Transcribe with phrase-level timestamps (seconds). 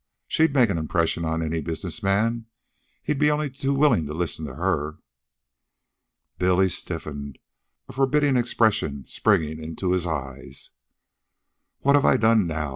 [0.27, 2.47] She'd make an impression on any business man.
[3.03, 4.97] He'd be only too willing to listen to her."
[6.39, 7.37] Billy stiffened,
[7.87, 10.71] a forbidding expression springing into his eyes.
[11.81, 12.69] "What have I done now?"